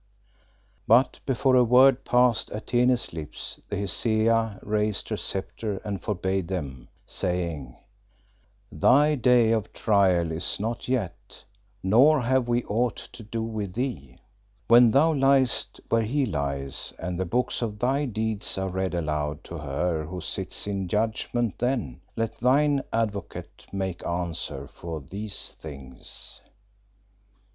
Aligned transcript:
But 0.87 1.19
before 1.27 1.55
a 1.55 1.63
word 1.63 2.05
passed 2.05 2.49
Atene's 2.49 3.13
lips 3.13 3.59
the 3.69 3.75
Hesea 3.77 4.57
raised 4.63 5.09
her 5.09 5.15
sceptre 5.15 5.77
and 5.85 6.01
forbade 6.01 6.47
them, 6.47 6.87
saying 7.05 7.75
"Thy 8.71 9.13
day 9.13 9.51
of 9.51 9.71
trial 9.73 10.31
is 10.31 10.59
not 10.59 10.87
yet, 10.87 11.43
nor 11.83 12.19
have 12.21 12.47
we 12.47 12.63
aught 12.63 12.95
to 13.11 13.21
do 13.21 13.43
with 13.43 13.73
thee. 13.75 14.17
When 14.67 14.89
thou 14.89 15.13
liest 15.13 15.79
where 15.89 16.01
he 16.01 16.25
lies 16.25 16.93
and 16.97 17.19
the 17.19 17.23
books 17.25 17.61
of 17.61 17.77
thy 17.77 18.05
deeds 18.05 18.57
are 18.57 18.69
read 18.69 18.95
aloud 18.95 19.43
to 19.43 19.59
her 19.59 20.05
who 20.05 20.19
sits 20.19 20.65
in 20.65 20.87
judgment, 20.87 21.59
then 21.59 22.01
let 22.15 22.39
thine 22.39 22.81
advocate 22.91 23.67
make 23.71 24.03
answer 24.03 24.67
for 24.67 24.99
these 24.99 25.55
things." 25.61 26.41